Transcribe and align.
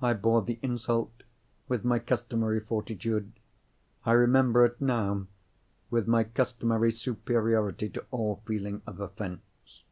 I 0.00 0.12
bore 0.14 0.42
the 0.42 0.58
insult 0.60 1.22
with 1.68 1.84
my 1.84 2.00
customary 2.00 2.58
fortitude. 2.58 3.30
I 4.04 4.10
remember 4.10 4.64
it 4.64 4.80
now 4.80 5.28
with 5.88 6.08
my 6.08 6.24
customary 6.24 6.90
superiority 6.90 7.88
to 7.90 8.04
all 8.10 8.42
feeling 8.44 8.82
of 8.88 8.98
offence. 8.98 9.82